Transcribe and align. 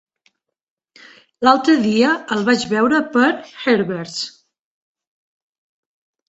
L'altre 1.47 1.75
dia 1.83 2.13
el 2.35 2.41
vaig 2.47 2.65
veure 2.71 3.03
per 3.17 3.27
Herbers. 3.35 4.17